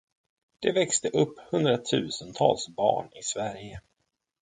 Det 0.59 0.71
växte 0.71 1.09
upp 1.09 1.39
hundratusentals 1.39 2.67
barn 2.69 3.09
i 3.13 3.23
Sverige. 3.23 3.81